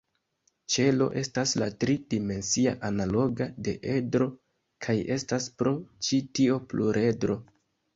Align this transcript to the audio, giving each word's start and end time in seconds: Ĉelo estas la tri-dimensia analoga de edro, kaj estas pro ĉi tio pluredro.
Ĉelo 0.75 1.07
estas 1.21 1.53
la 1.63 1.67
tri-dimensia 1.83 2.75
analoga 2.91 3.51
de 3.69 3.77
edro, 4.01 4.33
kaj 4.89 4.99
estas 5.21 5.51
pro 5.63 5.79
ĉi 6.09 6.25
tio 6.39 6.63
pluredro. 6.75 7.43